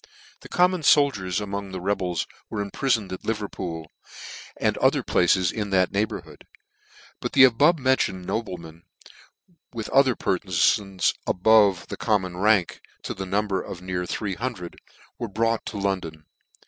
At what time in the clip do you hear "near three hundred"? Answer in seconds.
13.83-14.75